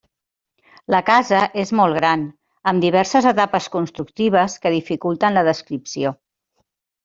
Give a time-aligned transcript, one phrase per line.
[0.95, 2.23] La casa és molt gran,
[2.73, 6.19] amb diverses etapes constructives que dificulten la descripció.